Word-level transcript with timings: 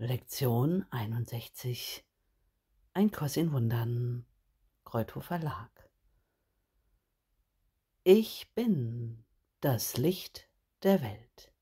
Lektion 0.00 0.86
61 0.92 2.04
Ein 2.94 3.10
Kurs 3.10 3.36
in 3.36 3.50
Wundern 3.50 4.24
Kreuthof 4.84 5.24
Verlag 5.24 5.90
Ich 8.04 8.48
bin 8.54 9.24
das 9.58 9.96
Licht 9.96 10.48
der 10.84 11.02
Welt. 11.02 11.52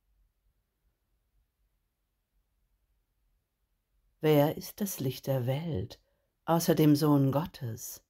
Wer 4.21 4.59
ist 4.59 4.83
das 4.83 5.01
Licht 5.01 5.29
der 5.29 5.47
Welt 5.47 5.99
außer 6.45 6.75
dem 6.75 6.95
Sohn 6.95 7.33
Gottes? 7.33 8.05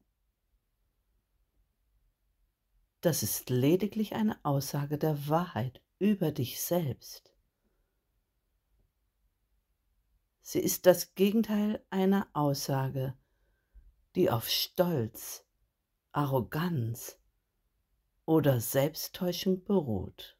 Das 3.00 3.22
ist 3.22 3.48
lediglich 3.48 4.16
eine 4.16 4.44
Aussage 4.44 4.98
der 4.98 5.28
Wahrheit 5.28 5.80
über 6.00 6.32
dich 6.32 6.60
selbst. 6.60 7.35
Sie 10.48 10.60
ist 10.60 10.86
das 10.86 11.16
Gegenteil 11.16 11.84
einer 11.90 12.28
Aussage, 12.32 13.18
die 14.14 14.30
auf 14.30 14.48
Stolz, 14.48 15.44
Arroganz 16.12 17.18
oder 18.26 18.60
Selbsttäuschung 18.60 19.64
beruht. 19.64 20.38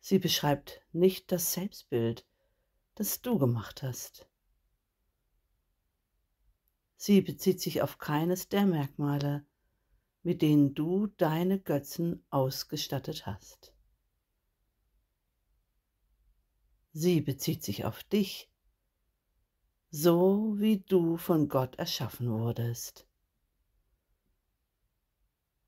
Sie 0.00 0.18
beschreibt 0.18 0.80
nicht 0.90 1.30
das 1.32 1.52
Selbstbild, 1.52 2.26
das 2.94 3.20
du 3.20 3.38
gemacht 3.38 3.82
hast. 3.82 4.26
Sie 6.96 7.20
bezieht 7.20 7.60
sich 7.60 7.82
auf 7.82 7.98
keines 7.98 8.48
der 8.48 8.64
Merkmale, 8.64 9.44
mit 10.22 10.40
denen 10.40 10.74
du 10.74 11.08
deine 11.08 11.60
Götzen 11.60 12.24
ausgestattet 12.30 13.26
hast. 13.26 13.75
Sie 16.98 17.20
bezieht 17.20 17.62
sich 17.62 17.84
auf 17.84 18.04
dich, 18.04 18.50
so 19.90 20.54
wie 20.56 20.78
du 20.78 21.18
von 21.18 21.46
Gott 21.46 21.74
erschaffen 21.74 22.30
wurdest. 22.30 23.06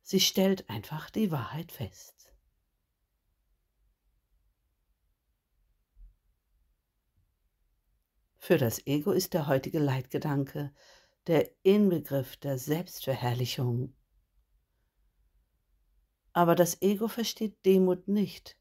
Sie 0.01 0.21
stellt 0.21 0.71
einfach 0.71 1.11
die 1.11 1.31
Wahrheit 1.31 1.71
fest. 1.71 2.33
Für 8.39 8.56
das 8.56 8.87
Ego 8.87 9.12
ist 9.12 9.34
der 9.34 9.49
heutige 9.49 9.81
Leitgedanke 9.81 10.73
der 11.27 11.51
Inbegriff 11.62 12.39
der 12.39 12.56
Selbstverherrlichung. 12.56 13.95
Aber 16.33 16.55
das 16.55 16.81
Ego 16.81 17.06
versteht 17.06 17.67
Demut 17.67 18.09
nicht 18.09 18.58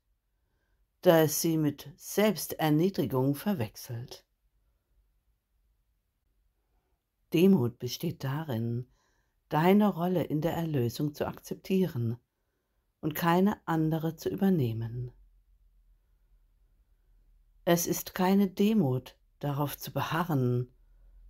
da 1.01 1.21
es 1.21 1.41
sie 1.41 1.57
mit 1.57 1.89
Selbsterniedrigung 1.95 3.35
verwechselt. 3.35 4.25
Demut 7.33 7.77
besteht 7.79 8.23
darin, 8.23 8.87
deine 9.49 9.89
Rolle 9.89 10.23
in 10.23 10.41
der 10.41 10.53
Erlösung 10.53 11.13
zu 11.13 11.27
akzeptieren 11.27 12.17
und 13.01 13.15
keine 13.15 13.57
andere 13.67 14.15
zu 14.15 14.29
übernehmen. 14.29 15.11
Es 17.65 17.85
ist 17.85 18.15
keine 18.15 18.49
Demut, 18.49 19.17
darauf 19.39 19.77
zu 19.77 19.91
beharren, 19.91 20.73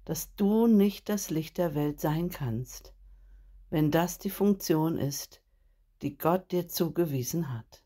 dass 0.06 0.34
du 0.36 0.68
nicht 0.68 1.10
das 1.10 1.30
Licht 1.30 1.58
der 1.58 1.76
Welt 1.76 2.00
sein 2.00 2.30
kannst, 2.30 2.94
wenn 3.70 3.92
das 3.92 4.20
die 4.20 4.30
Funktion 4.30 4.98
ist, 4.98 5.42
die 6.02 6.18
Gott 6.18 6.52
dir 6.52 6.68
zugewiesen 6.68 7.52
hat. 7.54 7.84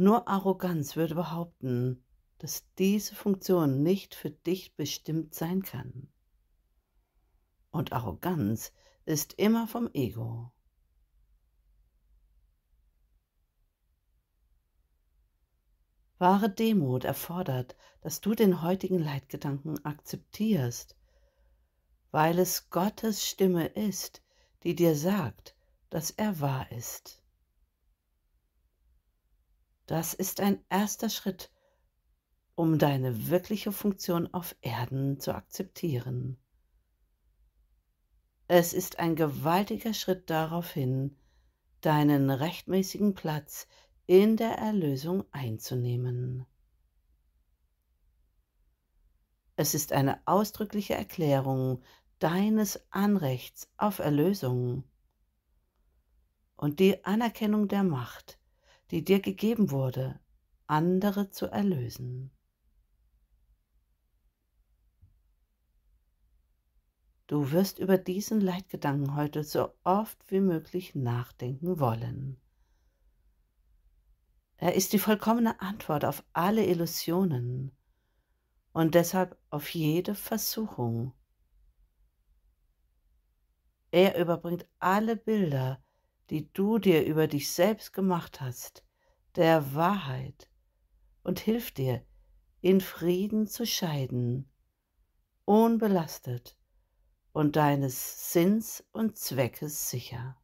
Nur 0.00 0.28
Arroganz 0.28 0.94
würde 0.94 1.16
behaupten, 1.16 2.04
dass 2.38 2.72
diese 2.76 3.16
Funktion 3.16 3.82
nicht 3.82 4.14
für 4.14 4.30
dich 4.30 4.76
bestimmt 4.76 5.34
sein 5.34 5.62
kann. 5.62 6.06
Und 7.72 7.92
Arroganz 7.92 8.72
ist 9.06 9.32
immer 9.32 9.66
vom 9.66 9.90
Ego. 9.94 10.52
Wahre 16.18 16.48
Demut 16.48 17.02
erfordert, 17.02 17.74
dass 18.00 18.20
du 18.20 18.36
den 18.36 18.62
heutigen 18.62 19.00
Leitgedanken 19.00 19.84
akzeptierst, 19.84 20.96
weil 22.12 22.38
es 22.38 22.70
Gottes 22.70 23.26
Stimme 23.26 23.66
ist, 23.66 24.22
die 24.62 24.76
dir 24.76 24.94
sagt, 24.94 25.56
dass 25.90 26.12
er 26.12 26.38
wahr 26.38 26.70
ist. 26.70 27.20
Das 29.88 30.12
ist 30.12 30.40
ein 30.40 30.62
erster 30.68 31.08
Schritt, 31.08 31.50
um 32.54 32.78
deine 32.78 33.28
wirkliche 33.28 33.72
Funktion 33.72 34.32
auf 34.34 34.54
Erden 34.60 35.18
zu 35.18 35.34
akzeptieren. 35.34 36.36
Es 38.48 38.74
ist 38.74 38.98
ein 38.98 39.16
gewaltiger 39.16 39.94
Schritt 39.94 40.28
darauf 40.28 40.70
hin, 40.70 41.16
deinen 41.80 42.28
rechtmäßigen 42.28 43.14
Platz 43.14 43.66
in 44.04 44.36
der 44.36 44.58
Erlösung 44.58 45.24
einzunehmen. 45.32 46.44
Es 49.56 49.72
ist 49.72 49.94
eine 49.94 50.20
ausdrückliche 50.26 50.96
Erklärung 50.96 51.82
deines 52.18 52.78
Anrechts 52.90 53.72
auf 53.78 54.00
Erlösung 54.00 54.84
und 56.56 56.78
die 56.78 57.02
Anerkennung 57.06 57.68
der 57.68 57.84
Macht, 57.84 58.37
die 58.90 59.04
dir 59.04 59.20
gegeben 59.20 59.70
wurde, 59.70 60.18
andere 60.66 61.30
zu 61.30 61.46
erlösen. 61.46 62.30
Du 67.26 67.52
wirst 67.52 67.78
über 67.78 67.98
diesen 67.98 68.40
Leitgedanken 68.40 69.14
heute 69.14 69.44
so 69.44 69.74
oft 69.84 70.18
wie 70.30 70.40
möglich 70.40 70.94
nachdenken 70.94 71.78
wollen. 71.78 72.40
Er 74.56 74.74
ist 74.74 74.92
die 74.94 74.98
vollkommene 74.98 75.60
Antwort 75.60 76.06
auf 76.06 76.24
alle 76.32 76.64
Illusionen 76.64 77.70
und 78.72 78.94
deshalb 78.94 79.38
auf 79.50 79.68
jede 79.74 80.14
Versuchung. 80.14 81.12
Er 83.90 84.18
überbringt 84.18 84.66
alle 84.78 85.16
Bilder, 85.16 85.82
die 86.30 86.52
du 86.52 86.78
dir 86.78 87.04
über 87.04 87.26
dich 87.26 87.50
selbst 87.50 87.92
gemacht 87.92 88.40
hast, 88.40 88.84
der 89.36 89.74
Wahrheit 89.74 90.50
und 91.22 91.40
hilft 91.40 91.78
dir, 91.78 92.04
in 92.60 92.80
Frieden 92.80 93.46
zu 93.46 93.66
scheiden, 93.66 94.50
unbelastet 95.44 96.56
und 97.32 97.56
deines 97.56 98.32
Sinns 98.32 98.84
und 98.92 99.16
Zweckes 99.16 99.90
sicher. 99.90 100.36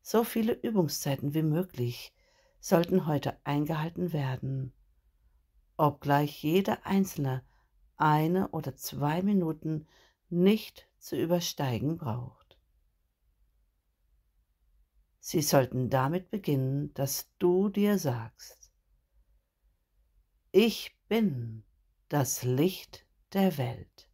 So 0.00 0.22
viele 0.22 0.52
Übungszeiten 0.52 1.34
wie 1.34 1.42
möglich 1.42 2.14
sollten 2.60 3.06
heute 3.06 3.38
eingehalten 3.44 4.12
werden, 4.12 4.72
obgleich 5.76 6.42
jeder 6.42 6.86
Einzelne 6.86 7.44
eine 7.96 8.48
oder 8.48 8.76
zwei 8.76 9.22
Minuten 9.22 9.86
nicht 10.42 10.88
zu 10.98 11.16
übersteigen 11.16 11.96
braucht. 11.96 12.58
Sie 15.20 15.40
sollten 15.40 15.88
damit 15.88 16.30
beginnen, 16.30 16.92
dass 16.94 17.30
du 17.38 17.70
dir 17.70 17.98
sagst, 17.98 18.70
ich 20.52 20.96
bin 21.08 21.64
das 22.08 22.42
Licht 22.42 23.06
der 23.32 23.56
Welt. 23.56 24.10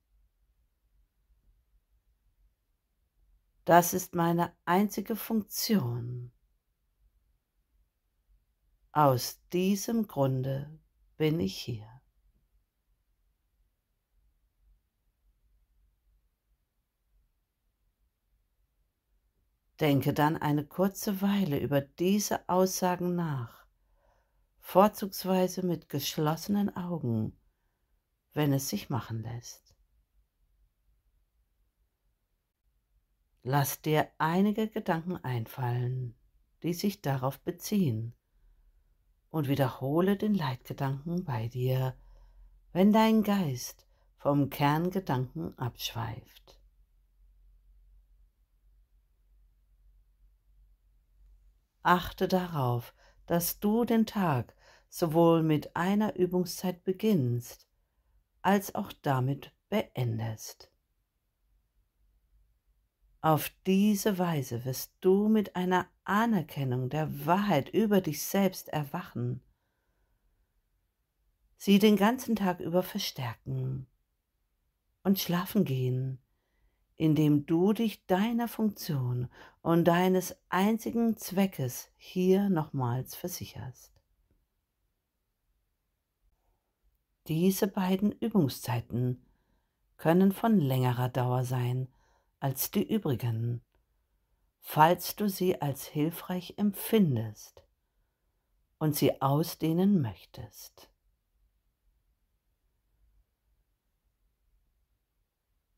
Das 3.64 3.92
ist 3.92 4.14
meine 4.14 4.56
einzige 4.64 5.16
Funktion. 5.16 6.32
Aus 8.92 9.40
diesem 9.52 10.06
Grunde 10.06 10.80
bin 11.16 11.40
ich 11.40 11.56
hier. 11.56 11.99
Denke 19.80 20.12
dann 20.12 20.36
eine 20.36 20.66
kurze 20.66 21.22
Weile 21.22 21.58
über 21.58 21.80
diese 21.80 22.46
Aussagen 22.50 23.14
nach, 23.16 23.64
vorzugsweise 24.58 25.64
mit 25.64 25.88
geschlossenen 25.88 26.76
Augen, 26.76 27.34
wenn 28.34 28.52
es 28.52 28.68
sich 28.68 28.90
machen 28.90 29.22
lässt. 29.22 29.74
Lass 33.42 33.80
dir 33.80 34.06
einige 34.18 34.68
Gedanken 34.68 35.16
einfallen, 35.16 36.14
die 36.62 36.74
sich 36.74 37.00
darauf 37.00 37.40
beziehen, 37.40 38.14
und 39.30 39.48
wiederhole 39.48 40.18
den 40.18 40.34
Leitgedanken 40.34 41.24
bei 41.24 41.48
dir, 41.48 41.96
wenn 42.72 42.92
dein 42.92 43.22
Geist 43.22 43.86
vom 44.18 44.50
Kerngedanken 44.50 45.58
abschweift. 45.58 46.59
Achte 51.82 52.28
darauf, 52.28 52.94
dass 53.26 53.60
du 53.60 53.84
den 53.84 54.06
Tag 54.06 54.54
sowohl 54.88 55.42
mit 55.42 55.76
einer 55.76 56.16
Übungszeit 56.16 56.84
beginnst, 56.84 57.68
als 58.42 58.74
auch 58.74 58.92
damit 59.02 59.52
beendest. 59.68 60.70
Auf 63.22 63.50
diese 63.66 64.18
Weise 64.18 64.64
wirst 64.64 64.94
du 65.00 65.28
mit 65.28 65.54
einer 65.54 65.86
Anerkennung 66.04 66.88
der 66.88 67.26
Wahrheit 67.26 67.68
über 67.68 68.00
dich 68.00 68.22
selbst 68.22 68.68
erwachen, 68.70 69.42
sie 71.56 71.78
den 71.78 71.96
ganzen 71.96 72.34
Tag 72.34 72.60
über 72.60 72.82
verstärken 72.82 73.86
und 75.02 75.18
schlafen 75.18 75.64
gehen, 75.64 76.18
indem 77.00 77.46
du 77.46 77.72
dich 77.72 78.04
deiner 78.04 78.46
Funktion 78.46 79.30
und 79.62 79.86
deines 79.86 80.36
einzigen 80.50 81.16
Zweckes 81.16 81.88
hier 81.96 82.50
nochmals 82.50 83.14
versicherst. 83.14 83.94
Diese 87.26 87.68
beiden 87.68 88.12
Übungszeiten 88.12 89.24
können 89.96 90.30
von 90.30 90.60
längerer 90.60 91.08
Dauer 91.08 91.44
sein, 91.44 91.88
als 92.38 92.70
die 92.70 92.86
übrigen, 92.86 93.62
falls 94.60 95.16
du 95.16 95.26
sie 95.26 95.58
als 95.62 95.86
hilfreich 95.86 96.58
empfindest 96.58 97.64
und 98.78 98.94
sie 98.94 99.22
ausdehnen 99.22 100.02
möchtest. 100.02 100.89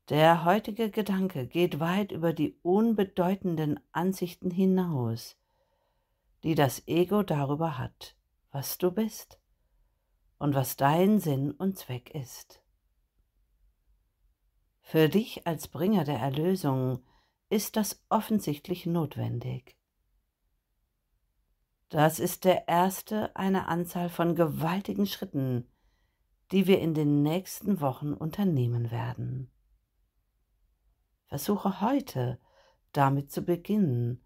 Der 0.09 0.43
heutige 0.43 0.91
Gedanke 0.91 1.47
geht 1.47 1.79
weit 1.79 2.11
über 2.11 2.33
die 2.33 2.59
unbedeutenden 2.61 3.79
Ansichten 3.93 4.51
hinaus, 4.51 5.37
die 6.43 6.55
das 6.55 6.85
Ego 6.87 7.23
darüber 7.23 7.77
hat, 7.77 8.17
was 8.51 8.77
du 8.77 8.91
bist 8.91 9.39
und 10.39 10.55
was 10.55 10.75
dein 10.75 11.21
Sinn 11.21 11.51
und 11.51 11.77
Zweck 11.77 12.13
ist. 12.13 12.61
Für 14.81 15.07
dich 15.07 15.47
als 15.47 15.69
Bringer 15.69 16.03
der 16.03 16.19
Erlösung 16.19 16.99
ist 17.49 17.77
das 17.77 18.03
offensichtlich 18.09 18.85
notwendig. 18.85 19.77
Das 21.87 22.19
ist 22.19 22.43
der 22.43 22.67
erste 22.67 23.33
einer 23.37 23.69
Anzahl 23.69 24.09
von 24.09 24.35
gewaltigen 24.35 25.05
Schritten, 25.05 25.71
die 26.51 26.67
wir 26.67 26.81
in 26.81 26.93
den 26.93 27.23
nächsten 27.23 27.79
Wochen 27.79 28.13
unternehmen 28.13 28.91
werden. 28.91 29.52
Versuche 31.33 31.81
heute 31.81 32.39
damit 32.91 33.31
zu 33.31 33.41
beginnen, 33.41 34.23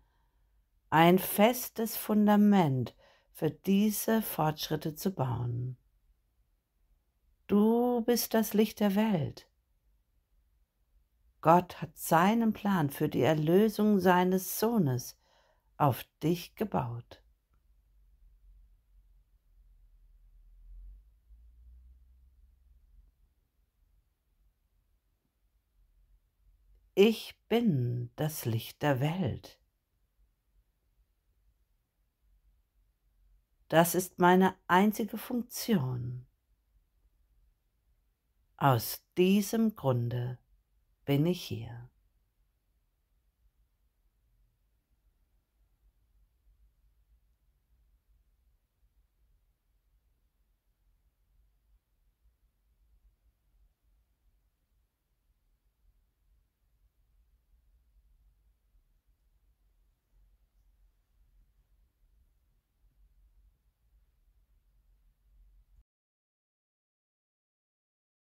ein 0.90 1.20
festes 1.20 1.96
Fundament 1.96 2.98
für 3.32 3.50
diese 3.50 4.22
Fortschritte 4.22 4.94
zu 4.94 5.12
bauen. 5.12 5.78
Du 7.48 8.02
bist 8.02 8.34
das 8.34 8.54
Licht 8.54 8.82
der 8.82 8.96
Welt 8.96 9.48
Gott 11.40 11.82
hat 11.82 11.98
seinen 11.98 12.52
Plan 12.52 12.90
für 12.90 13.08
die 13.08 13.22
Erlösung 13.22 14.02
seines 14.02 14.60
Sohnes 14.60 15.18
auf 15.78 16.04
dich 16.22 16.56
gebaut. 16.56 17.24
Ich 27.00 27.40
bin 27.48 28.10
das 28.16 28.46
Licht 28.46 28.82
der 28.82 29.00
Welt. 29.00 29.60
Das 33.68 33.94
ist 33.94 34.18
meine 34.18 34.56
einzige 34.66 35.20
Funktion. 35.20 36.26
Aus 38.56 39.06
diesem 39.16 39.76
Grunde 39.76 40.40
bin 41.06 41.28
ich 41.28 41.44
hier. 41.44 41.88